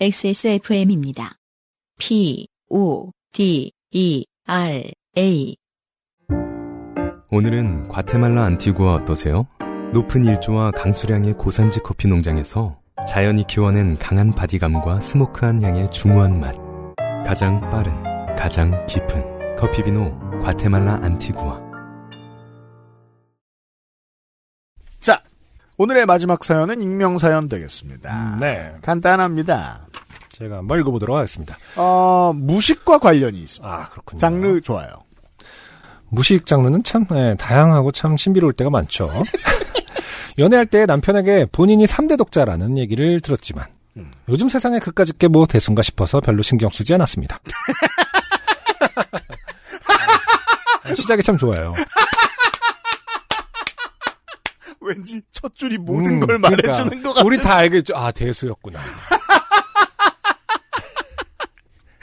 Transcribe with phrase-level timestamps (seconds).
[0.00, 1.32] XSFM입니다.
[1.98, 5.56] P, O, D, E, R, A.
[7.32, 9.48] 오늘은 과테말라 안티구아 어떠세요?
[9.92, 16.54] 높은 일조와 강수량의 고산지 커피 농장에서 자연이 키워낸 강한 바디감과 스모크한 향의 중후한 맛.
[17.26, 17.92] 가장 빠른,
[18.36, 21.67] 가장 깊은 커피 비노 과테말라 안티구아.
[25.78, 28.36] 오늘의 마지막 사연은 익명 사연 되겠습니다.
[28.40, 28.72] 네.
[28.82, 29.86] 간단합니다.
[30.30, 31.56] 제가 한번 읽어보도록 하겠습니다.
[31.76, 33.72] 어, 무식과 관련이 있습니다.
[33.74, 34.18] 아, 그렇군요.
[34.18, 34.88] 장르 좋아요.
[36.10, 39.08] 무식 장르는 참 네, 다양하고 참 신비로울 때가 많죠.
[40.38, 44.10] 연애할 때 남편에게 본인이 3대 독자라는 얘기를 들었지만 음.
[44.28, 47.38] 요즘 세상에 그까짓 게 뭐 대순가 싶어서 별로 신경 쓰지 않았습니다.
[50.84, 51.72] 아, 시작이 참 좋아요.
[54.88, 57.26] 왠지 첫 줄이 모든 음, 걸 그러니까 말해주는 것 같은.
[57.26, 57.94] 우리 다 알겠죠.
[57.96, 58.80] 아 대수였구나.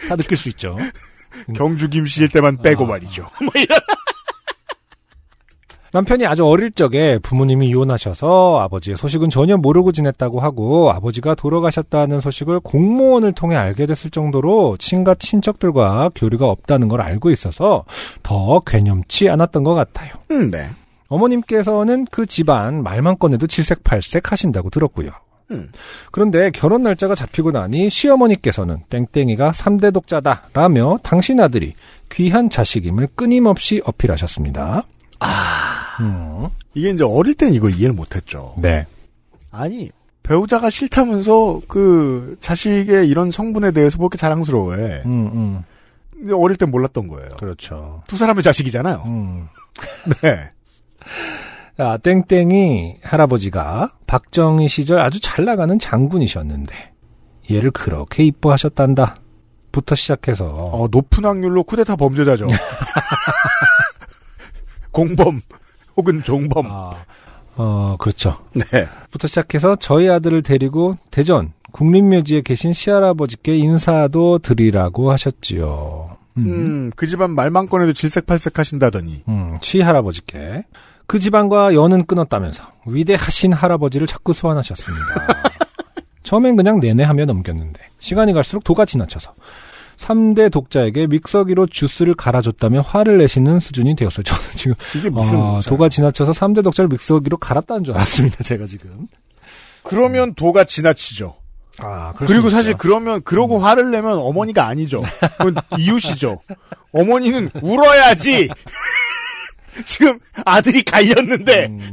[0.07, 0.77] 다 느낄 수 있죠.
[1.55, 2.87] 경주 김씨일 때만 빼고 아.
[2.87, 3.27] 말이죠.
[3.41, 3.51] 뭐.
[5.91, 12.59] 남편이 아주 어릴 적에 부모님이 이혼하셔서 아버지의 소식은 전혀 모르고 지냈다고 하고 아버지가 돌아가셨다는 소식을
[12.59, 17.85] 공무원을 통해 알게 됐을 정도로 친가 친척들과 교류가 없다는 걸 알고 있어서
[18.23, 20.11] 더 괴념치 않았던 것 같아요.
[20.31, 20.69] 음, 네.
[21.07, 25.11] 어머님께서는 그 집안 말만 꺼내도 질색팔색 하신다고 들었고요.
[25.51, 25.71] 음.
[26.11, 31.75] 그런데 결혼 날짜가 잡히고 나니 시어머니께서는 땡땡이가 3대 독자다 라며 당신 아들이
[32.11, 34.83] 귀한 자식임을 끊임없이 어필하셨습니다.
[35.19, 35.97] 아.
[36.73, 38.55] 이게 이제 어릴 땐 이걸 이해를 못했죠.
[38.57, 38.85] 네.
[39.51, 39.91] 아니,
[40.23, 45.03] 배우자가 싫다면서 그 자식의 이런 성분에 대해서 뭐 이렇게 자랑스러워해.
[45.05, 45.63] 음,
[46.23, 46.33] 음.
[46.33, 47.35] 어릴 땐 몰랐던 거예요.
[47.37, 48.03] 그렇죠.
[48.07, 49.03] 두 사람의 자식이잖아요.
[49.05, 49.47] 음.
[50.21, 50.49] 네.
[51.77, 56.93] 자, 땡땡이 할아버지가 박정희 시절 아주 잘 나가는 장군이셨는데
[57.51, 59.17] 얘를 그렇게 이뻐하셨단다.
[59.71, 62.47] 부터 시작해서 어, 높은 확률로 쿠데타 범죄자죠.
[64.91, 65.41] 공범
[65.97, 66.65] 혹은 종범.
[66.69, 66.91] 아,
[67.57, 68.37] 어, 그렇죠.
[68.53, 68.87] 네.
[69.11, 76.17] 부터 시작해서 저희 아들을 데리고 대전 국립묘지에 계신 시할아버지께 인사도 드리라고 하셨지요.
[76.37, 79.23] 음, 음, 그 집안 말만 꺼내도 질색팔색 하신다더니.
[79.27, 80.63] 음, 시할아버지께
[81.07, 85.27] 그 집안과 연은 끊었다면서 위대하신 할아버지를 자꾸 소환하셨습니다.
[86.23, 89.33] 처음엔 그냥 내내 하며 넘겼는데 시간이 갈수록 도가 지나쳐서
[89.97, 94.23] 3대 독자에게 믹서기로 주스를 갈아줬다며 화를 내시는 수준이 되었어요.
[94.25, 95.39] 저는 지금 이게 무슨.
[95.39, 98.43] 아, 도가 지나쳐서 3대 독자를 믹서기로 갈았다는 줄 알았습니다.
[98.43, 99.07] 제가 지금.
[99.83, 101.35] 그러면 도가 지나치죠.
[101.77, 102.77] 아, 그리고 수 사실 있죠.
[102.77, 105.01] 그러면 그러고 화를 내면 어머니가 아니죠.
[105.37, 106.41] 그건 이웃이죠.
[106.91, 108.49] 어머니는 울어야지.
[109.85, 111.79] 지금 아들이 갈렸는데 음,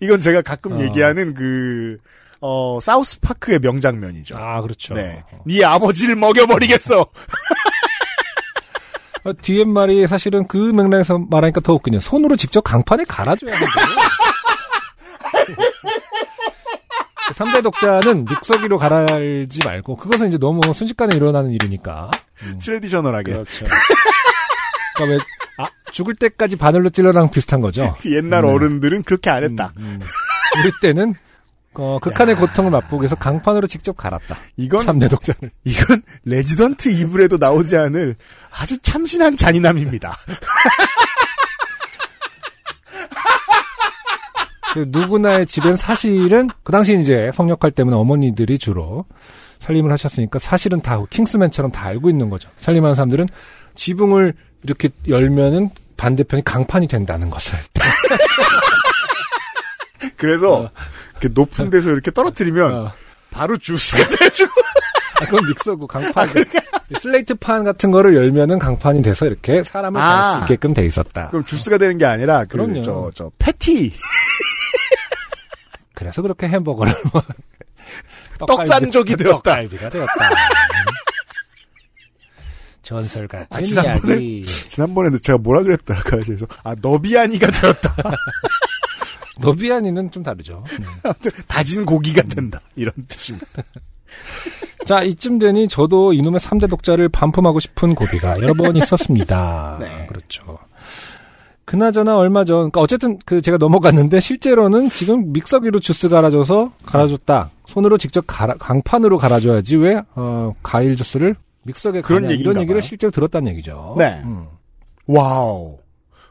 [0.00, 0.82] 이건 제가 가끔 어.
[0.82, 1.98] 얘기하는 그
[2.40, 4.36] 어, 사우스 파크의 명장면이죠.
[4.36, 4.94] 아, 그렇죠.
[4.94, 5.22] 네.
[5.46, 7.06] 네 아버지를 먹여버리겠어.
[9.24, 12.00] 어, 뒤에 말이 사실은 그 맥락에서 말하니까 더 웃기네요.
[12.00, 13.72] 손으로 직접 강판에 갈아줘야 한다.
[17.32, 22.10] 3대 독자는 믹서기로 갈아지 말고 그것은 이제 너무 순식간에 일어나는 일이니까.
[22.42, 23.32] 음, traditional하게.
[23.32, 23.66] 그렇죠.
[24.96, 25.18] 그러니까 왜
[25.62, 27.96] 아, 죽을 때까지 바늘로 찔러랑 비슷한 거죠.
[28.00, 28.48] 그 옛날 네.
[28.48, 29.72] 어른들은 그렇게 안 했다.
[29.78, 30.00] 음, 음.
[30.62, 31.14] 우리 때는
[31.74, 34.36] 어, 극한의 고통을 맛보기 위해서 강판으로 직접 갈았다.
[34.56, 35.50] 이건 3대 독자를.
[35.64, 38.16] 이건 레지던트 이블에도 나오지 않을
[38.50, 40.14] 아주 참신한 잔인함입니다.
[44.74, 49.04] 그 누구나의 집엔 사실은 그 당시 이제 성역할 때문에 어머니들이 주로
[49.58, 52.48] 살림을 하셨으니까 사실은 다 킹스맨처럼 다 알고 있는 거죠.
[52.58, 53.28] 살림하는 사람들은
[53.74, 57.58] 지붕을 이렇게 열면은 반대편이 강판이 된다는 것을.
[60.16, 60.70] 그래서 어.
[61.12, 62.92] 이렇게 높은 데서 이렇게 떨어뜨리면 어.
[63.30, 64.52] 바로 주스가 돼주고
[65.20, 66.28] 아, 그건 믹서고 강판.
[66.98, 70.34] 슬레이트 판 같은 거를 열면은 강판이 돼서 이렇게 사람을 갈 아.
[70.34, 71.28] 수 있게끔 돼 있었다.
[71.30, 72.74] 그럼 주스가 되는 게 아니라 그럼요.
[72.74, 73.92] 그저저 저 패티
[75.94, 77.22] 그래서 그렇게 햄버거를 뭐
[78.38, 79.36] 떡산족이 되었다.
[79.36, 80.12] 떡갈비가 되었다.
[82.82, 84.44] 전설 같은 아, 지난번에 이야기.
[84.44, 87.94] 지난번에도 제가 뭐라 그랬더라 그래서 아 너비아니가 되었다.
[89.40, 90.62] 노비아니는 좀 다르죠.
[90.78, 90.84] 음.
[91.02, 93.46] 아무튼 다진 고기가 된다 이런 뜻입니다.
[94.84, 99.78] 자, 이쯤 되니 저도 이놈의 3대 독자를 반품하고 싶은 고비가 여러 번 있었습니다.
[99.80, 100.06] 네.
[100.08, 100.58] 그렇죠.
[101.64, 107.50] 그나저나 얼마 전, 그러니까 어쨌든 그 제가 넘어갔는데 실제로는 지금 믹서기로 주스 갈아줘서 갈아줬다.
[107.66, 112.86] 손으로 직접 갈아, 강판으로 갈아줘야지 왜, 어, 과일 주스를 믹서기에 그런 얘기인가 이런 얘기를 봐요.
[112.86, 113.94] 실제로 들었다는 얘기죠.
[113.98, 114.20] 네.
[114.24, 114.46] 음,
[115.06, 115.78] 와우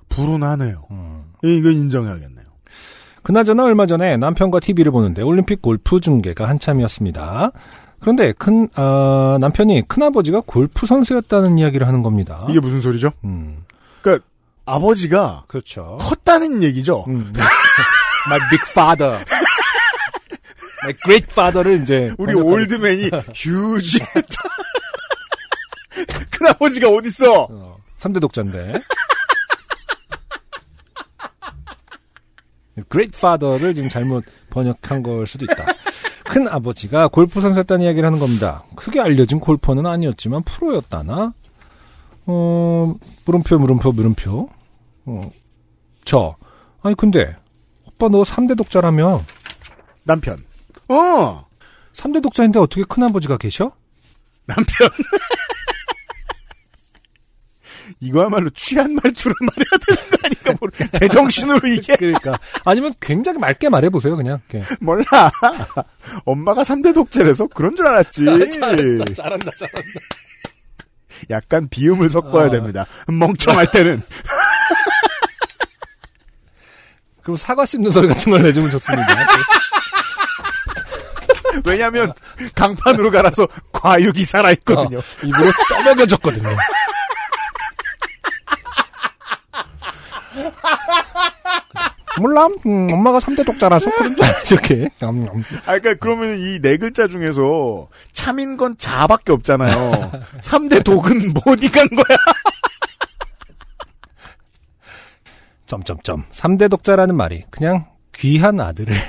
[0.10, 0.88] 불운하네요.
[0.92, 1.24] 음.
[1.44, 2.45] 이거 인정해야겠네요.
[3.24, 7.51] 그나저나 얼마 전에 남편과 TV를 보는데 올림픽 골프 중계가 한참이었습니다.
[8.00, 12.45] 그런데 큰 아, 남편이 큰아버지가 골프 선수였다는 이야기를 하는 겁니다.
[12.50, 13.12] 이게 무슨 소리죠?
[13.24, 13.63] 음,
[14.66, 15.98] 아버지가 그렇죠.
[16.01, 17.04] 컸다는 얘기죠.
[17.07, 17.42] 음, 네.
[18.27, 19.18] My big father.
[20.84, 24.00] My great father를 이제 우리 old man이 huge.
[26.32, 27.48] 큰아버지가 어딨어?
[27.50, 28.74] 어, 3대 독자인데.
[32.90, 35.66] Great Father를 지금 잘못 번역한 걸 수도 있다.
[36.26, 38.64] 큰 아버지가 골프 선수였다는 이야기를 하는 겁니다.
[38.76, 41.34] 크게 알려진 골퍼는 아니었지만 프로였다나?
[42.26, 42.94] 어,
[43.26, 44.50] 물음표, 물음표, 물음표.
[45.06, 45.32] 어,
[46.06, 46.36] 저.
[46.82, 47.36] 아니, 근데,
[47.86, 49.22] 오빠 너 3대 독자라며?
[50.04, 50.44] 남편.
[50.88, 51.46] 어,
[51.94, 53.72] 3대 독자인데 어떻게 큰 아버지가 계셔?
[54.46, 54.90] 남편.
[58.00, 60.72] 이거야말로 취한 말투를 말해야 되는 거 아닌가 모르.
[61.00, 62.38] 제정신으로 이게 그러니까.
[62.66, 64.40] 아니면 굉장히 맑게 말해 보세요, 그냥.
[64.50, 64.68] 이렇게.
[64.80, 65.06] 몰라.
[66.26, 68.26] 엄마가 3대 독재라서 그런 줄 알았지.
[68.52, 69.52] 잘한다, 잘한다.
[71.30, 72.50] 약간 비음을 섞어야 아.
[72.50, 72.86] 됩니다.
[73.08, 74.02] 멍청할 때는.
[77.22, 79.06] 그럼 사과 씹는 소리 같은 걸 내주면 좋습니다.
[81.66, 82.12] 왜냐면
[82.56, 84.98] 강판으로 갈아서 과육이 살아있거든요.
[85.00, 86.50] 어, 입으로 떠먹여졌거든요.
[92.22, 92.48] 몰라?
[92.66, 94.90] 음, 엄마가 3대 독자라서 그런 줄 알지, 이렇게.
[95.04, 95.44] 음, 음.
[95.66, 100.12] 아, 그러니까 그러면 이 네 글자 중에서 참인 건 자밖에 없잖아요.
[100.42, 102.06] 3대 독은 뭐 어디 간 거야?
[105.66, 106.26] 점점점.
[106.32, 108.94] 3대 독자라는 말이 그냥 귀한 아들을.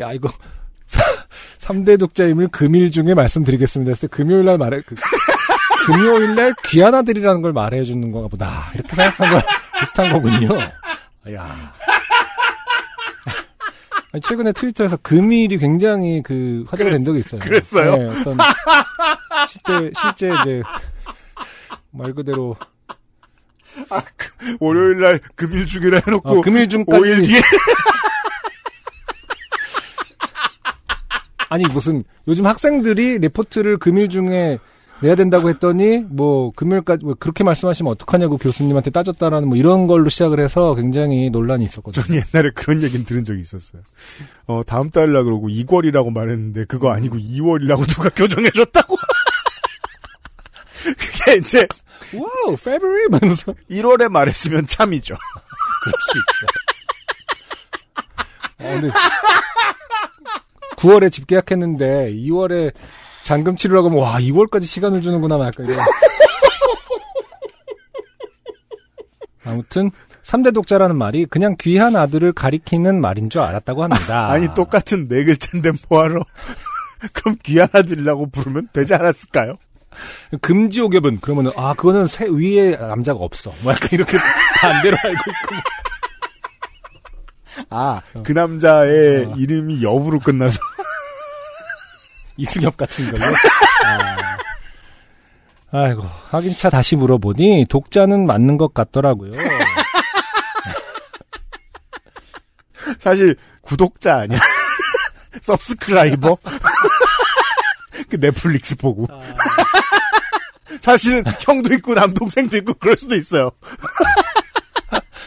[0.00, 0.28] 야, 이거.
[1.60, 3.94] 3대 독자임을 금일 중에 말씀드리겠습니다.
[3.94, 4.96] 때 금요일 날 말해, 그,
[5.86, 8.70] 금요일 날 귀한 아들이라는 걸 말해 주는 건가 보다.
[8.74, 9.40] 이렇게 생각한 거
[9.80, 10.48] 비슷한 거군요.
[11.34, 11.74] 야.
[14.22, 17.40] 최근에 트위터에서 금일이 굉장히 그 화제가 된 적이 있어요.
[17.40, 17.96] 그랬어요?
[17.96, 18.36] 네, 어떤
[19.48, 20.62] 실제 실제 이제
[21.90, 22.56] 말 그대로
[24.60, 27.40] 월요일 날 금일 중이라 해놓고 어, 금일 중까지 5일 뒤에
[31.50, 34.58] 아니 무슨 요즘 학생들이 리포트를 금일 중에
[35.04, 40.40] 내야 된다고 했더니 뭐 금요일까지 뭐 그렇게 말씀하시면 어떡하냐고 교수님한테 따졌다라는 뭐 이런 걸로 시작을
[40.40, 42.02] 해서 굉장히 논란이 있었거든요.
[42.02, 43.82] 전 옛날에 그런 얘기는 들은 적이 있었어요.
[44.46, 48.96] 어, 다음 달이라 그러고 2월이라고 말했는데 그거 아니고 2월이라고 누가 교정해줬다고.
[50.98, 51.68] 그게 이제
[52.14, 55.16] 와우, February 하면서 1월에 말했으면 참이죠.
[55.84, 56.46] 그럴 수 있죠.
[58.60, 58.88] 어, 근데
[60.76, 62.72] 9월에 집 계약했는데 2월에
[63.24, 65.78] 잔금 치르라고 하면 와 2월까지 시간을 주는구나 막 약간 이런.
[69.46, 69.90] 아무튼
[70.22, 74.28] 3대 독자라는 말이 그냥 귀한 아들을 가리키는 말인 줄 알았다고 합니다.
[74.32, 76.24] 아니 똑같은 네 글자인데 뭐하러.
[77.12, 79.56] 그럼 귀한 아들이라고 부르면 되지 않았을까요?
[80.40, 83.52] 금지옥엽은 그러면은 아 그거는 새 위에 남자가 없어.
[83.62, 84.18] 뭐 약간 이렇게
[84.60, 85.54] 반대로 알고 있고.
[87.70, 89.34] 아, 그 남자의 어.
[89.36, 90.58] 이름이 여부로 끝나서.
[92.36, 93.24] 이승엽 같은 걸로.
[93.84, 94.16] 아.
[95.70, 99.32] 아이고, 하긴 차 다시 물어보니 독자는 맞는 것 같더라고요.
[103.00, 104.38] 사실 구독자 아니야.
[105.42, 106.38] 서브스크라이버.
[108.08, 109.08] 그 넷플릭스 보고.
[110.80, 113.50] 사실은 형도 있고 남동생도 있고 그럴 수도 있어요.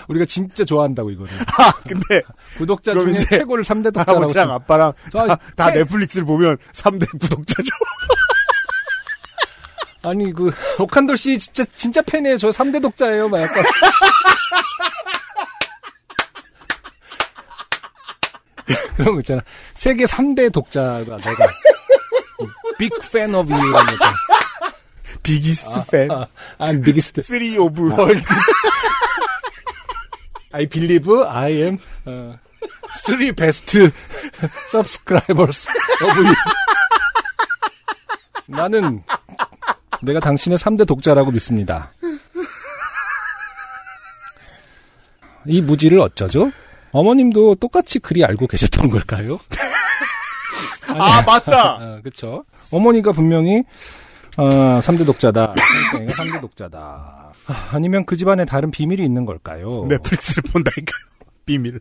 [0.08, 1.32] 우리가 진짜 좋아한다고 이거를.
[1.60, 2.22] 아, 근데
[2.58, 4.12] 구독자 중에 최고를 3대 독자라고.
[4.12, 7.70] 할아버지랑 아빠랑 저- 다, 다 해- 넷플릭스를 보면 3대 구독자죠.
[10.04, 12.38] 아니 그 오칸돌 씨 진짜 진짜 팬이에요.
[12.38, 13.28] 저 3대 독자예요.
[13.28, 13.64] 막 약간.
[18.96, 19.42] 그런 거 있잖아.
[19.76, 21.48] 세계 3대 독자가 내가
[22.77, 23.96] big fan of you 이런 거.
[25.24, 26.12] biggest fan.
[26.12, 26.28] 아,
[26.60, 27.22] I'm biggest.
[27.22, 28.22] three of world.
[30.51, 32.38] I believe I am uh,
[33.06, 33.75] three best
[34.70, 35.68] subscribers
[36.04, 36.34] of you.
[38.48, 39.04] 나는
[40.01, 41.92] 내가 당신의 3대 독자라고 믿습니다.
[45.46, 46.51] 이 무지를 어쩌죠?
[46.92, 49.39] 어머님도 똑같이 그리 알고 계셨던 걸까요?
[50.88, 51.77] 아, 맞다.
[51.80, 52.44] 아, 그쵸.
[52.72, 53.63] 어머니가 분명히,
[54.38, 55.56] 어, 3대 독자다.
[55.56, 57.34] 3대 독자다.
[57.48, 59.86] 아, 아니면 그 집안에 다른 비밀이 있는 걸까요?
[59.88, 60.91] 넷플릭스를 본다니까.
[61.46, 61.79] 비밀.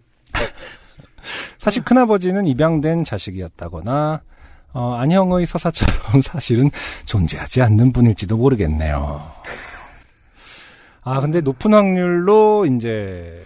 [1.59, 4.23] 사실 큰아버지는 입양된 자식이었다거나,
[4.73, 6.71] 어, 안형의 서사처럼 사실은
[7.05, 9.21] 존재하지 않는 분일지도 모르겠네요.
[11.03, 13.45] 아, 근데 높은 확률로 이제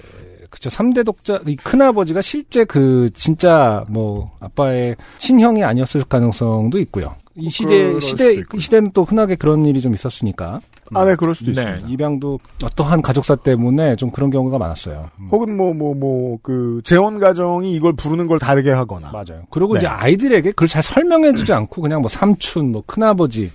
[0.60, 7.14] 그쵸 3대 독자 이 큰아버지가 실제 그 진짜 뭐 아빠의 친형이 아니었을 가능성도 있고요.
[7.34, 8.34] 이 시대 그럴 시대.
[8.34, 10.60] 이 시대는 또 흔하게 그런 일이 좀 있었으니까.
[10.92, 11.88] 아, 네, 그럴 수도 네, 있습니다.
[11.88, 15.08] 입양도 어떠한 가족사 때문에 좀 그런 경우가 많았어요.
[15.20, 19.12] 음, 혹은 뭐, 뭐, 뭐, 그, 재혼 가정이 이걸 부르는 걸 다르게 하거나.
[19.12, 19.44] 맞아요.
[19.50, 19.78] 그리고 네.
[19.78, 23.52] 이제 아이들에게 그걸 잘 설명해주지 않고 그냥 뭐 삼촌, 뭐 큰아버지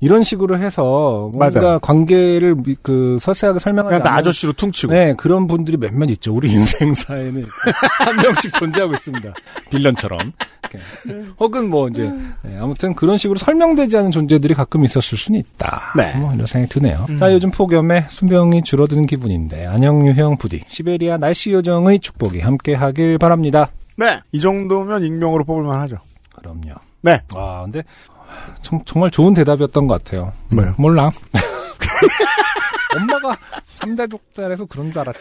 [0.00, 1.78] 이런 식으로 해서 뭔가 맞아요.
[1.80, 4.92] 관계를 미- 그 설명하지 그냥 나 않는 아저씨로 퉁치고.
[4.92, 6.32] 네, 그런 분들이 몇몇 있죠.
[6.34, 7.44] 우리 인생사에는
[8.04, 9.32] 한 명씩 존재하고 있습니다.
[9.70, 10.32] 빌런처럼.
[10.70, 11.24] 이렇게.
[11.40, 12.10] 혹은 뭐 이제
[12.42, 15.92] 네, 아무튼 그런 식으로 설명되지 않은 존재들이 가끔 있었을 수는 있다.
[15.96, 16.14] 네.
[16.18, 17.06] 뭐 이런 생각이 드네요.
[17.08, 17.16] 음.
[17.18, 23.70] 자, 요즘 폭염에 수명이 줄어드는 기분인데 안녕 유형 부디 시베리아 날씨 요정의 축복이 함께하길 바랍니다.
[23.96, 24.20] 네.
[24.30, 25.96] 이 정도면 익명으로 뽑을만 하죠.
[26.36, 26.74] 그럼요.
[27.02, 27.20] 네.
[27.34, 27.82] 와, 근데
[28.62, 30.32] 정, 정말 좋은 대답이었던 것 같아요.
[30.52, 30.74] 뭐요?
[30.78, 31.10] 몰라.
[32.96, 33.36] 엄마가
[33.80, 35.20] 3대 독달에서 그런 줄 알았지.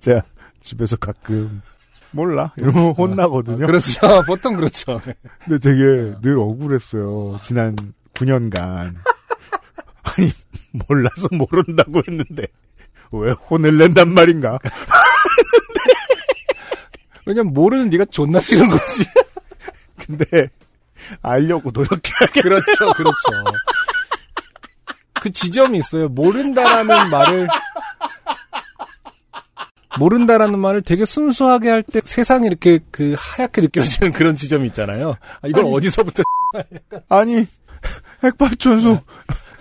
[0.00, 0.22] 제가
[0.62, 1.62] 집에서 가끔,
[2.10, 2.52] 몰라.
[2.56, 3.66] 이러면 혼나거든요.
[3.66, 4.22] 그렇죠.
[4.26, 5.00] 보통 그렇죠.
[5.44, 7.38] 근데 되게 늘 억울했어요.
[7.42, 7.76] 지난
[8.14, 8.94] 9년간.
[10.02, 10.32] 아니,
[10.72, 12.46] 몰라서 모른다고 했는데,
[13.12, 14.58] 왜 혼을 낸단 말인가?
[17.26, 19.04] 왜냐면 모르는 네가 존나 싫은 거지.
[20.18, 20.50] 근데,
[21.22, 22.92] 알려고 노력해야겠 그렇죠.
[22.94, 23.16] 그렇죠.
[25.14, 26.08] 그 지점이 있어요.
[26.08, 27.48] 모른다라는 말을
[29.98, 35.16] 모른다라는 말을 되게 순수하게 할 때 세상이 이렇게 그 하얗게 느껴지는 그런 지점이 있잖아요.
[35.42, 35.74] 아, 이걸 아니.
[35.74, 36.22] 어디서부터
[37.08, 37.46] 아니,
[38.22, 39.00] 핵발전소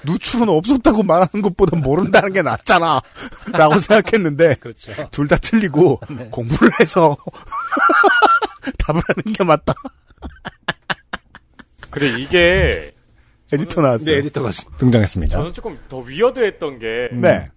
[0.04, 3.02] 누출은 없었다고 말하는 것보다 모른다는 게 낫잖아.
[3.52, 4.92] 라고 생각했는데, 그렇죠.
[5.12, 6.28] 둘 다 틀리고, 네.
[6.32, 7.18] 공부를 해서
[8.80, 9.74] 답을 하는 게 맞다.
[11.90, 12.92] 그래 이게
[13.52, 14.06] 에디터 나왔어요.
[14.06, 15.38] 네, 에디터가 등장했습니다.
[15.38, 17.22] 저는 조금 더 위어드했던 게 음.
[17.22, 17.48] 네.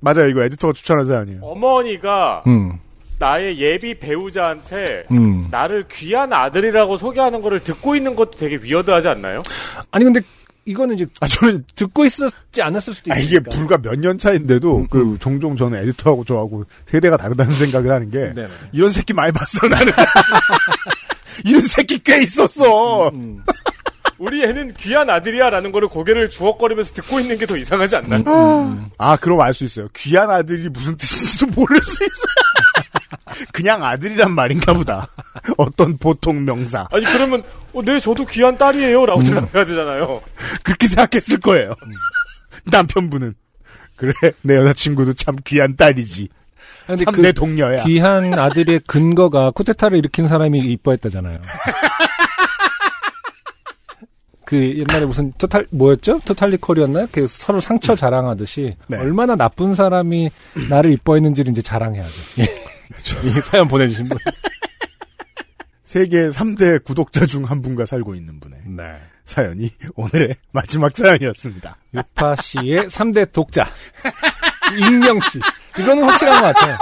[0.00, 0.28] 맞아요.
[0.28, 1.40] 이거 에디터가 추천한 사연이에요.
[1.42, 2.78] 어머니가 음.
[3.18, 5.48] 나의 예비 배우자한테 음.
[5.50, 9.42] 나를 귀한 아들이라고 소개하는 거를 듣고 있는 것도 되게 위어드하지 않나요?
[9.90, 10.20] 아니 근데
[10.66, 13.38] 이거는 이제 아, 저는, 듣고 있었지 않았을 수도 아, 이게.
[13.38, 18.34] 불과 몇 년 차인데도, 음, 그, 종종 저는 에디터하고 저하고 세대가 다르다는 생각을 하는 게,
[18.34, 18.48] 네네.
[18.72, 19.92] 이런 새끼 많이 봤어, 나는.
[21.44, 23.08] 이런 새끼 꽤 있었어.
[23.10, 23.42] 음.
[24.18, 28.88] 우리 애는 귀한 아들이야라는 거를 고개를 주걱거리면서 듣고 있는 게 더 이상하지 않나요?
[28.96, 29.88] 아, 그럼 알 수 있어요.
[29.94, 33.46] 귀한 아들이 무슨 뜻인지도 모를 수 있어요.
[33.52, 35.06] 그냥 아들이란 말인가 보다.
[35.58, 36.86] 어떤 보통 명사.
[36.92, 37.42] 아니 그러면
[37.74, 40.22] 어, 네 저도 귀한 딸이에요라고 대답해야 되잖아요.
[40.62, 41.74] 그렇게 생각했을 거예요.
[42.64, 43.34] 남편분은.
[43.96, 44.12] 그래,
[44.42, 46.28] 내 여자친구도 참 귀한 딸이지.
[46.86, 47.84] 근데 참그내 동료야.
[47.84, 51.40] 귀한 아들의 근거가 쿠데타를 일으킨 사람이 이뻐했다잖아요.
[54.44, 56.20] 그 옛날에 무슨 토탈 뭐였죠?
[56.24, 57.08] 토탈리콜이었나요?
[57.10, 58.96] 그 서로 상처 자랑하듯이 네.
[58.98, 60.30] 얼마나 나쁜 사람이
[60.68, 62.12] 나를 이뻐했는지를 이제 자랑해야죠.
[63.24, 64.18] 이 사연 보내주신 분.
[65.82, 68.84] 세계 3대 구독자 중 한 분과 살고 있는 분의 네.
[69.24, 71.76] 사연이 오늘의 마지막 사연이었습니다.
[71.94, 73.68] 유파 씨의 3대 독자.
[74.78, 75.40] 익명 씨.
[75.78, 76.76] 이거는 확실한 것 같아요.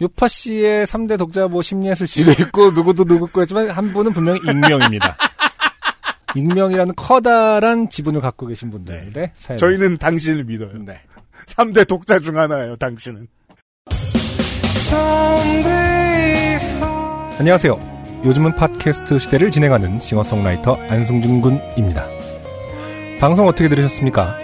[0.00, 5.16] 유파 씨의 3대 독자 뭐 심리했을 지도 있고 누구도 누구 거였지만 한 분은 분명히 익명입니다.
[6.34, 9.56] 익명이라는 커다란 지분을 갖고 계신 분들의 사연.
[9.56, 10.72] 저희는 당신을 믿어요.
[10.84, 11.00] 네.
[11.46, 13.28] 3대 독자 중 하나예요, 당신은.
[17.38, 17.94] 안녕하세요.
[18.24, 22.08] 요즘은 팟캐스트 시대를 진행하는 싱어송라이터 안승준 군입니다.
[23.20, 24.43] 방송 어떻게 들으셨습니까?